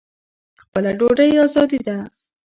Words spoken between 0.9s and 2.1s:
ډوډۍ ازادي ده.